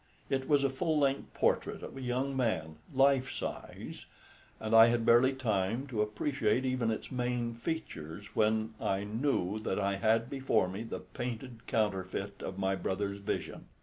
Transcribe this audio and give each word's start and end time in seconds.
It 0.31 0.49
was 0.49 0.63
a 0.63 0.69
full 0.71 0.97
length 0.97 1.31
portrait 1.35 1.83
of 1.83 1.95
a 1.95 2.01
young 2.01 2.35
man, 2.35 2.77
life 2.91 3.31
size, 3.31 4.07
and 4.59 4.73
I 4.75 4.87
had 4.87 5.05
barely 5.05 5.31
time 5.31 5.85
to 5.89 6.01
appreciate 6.01 6.65
even 6.65 6.89
its 6.89 7.11
main 7.11 7.53
features 7.53 8.25
when 8.35 8.73
I 8.79 9.03
knew 9.03 9.59
that 9.59 9.77
I 9.79 9.97
had 9.97 10.27
before 10.27 10.67
me 10.67 10.81
the 10.81 11.01
painted 11.01 11.67
counterfeit 11.67 12.41
of 12.41 12.57
my 12.57 12.75
brother's 12.75 13.19
vision. 13.19 13.67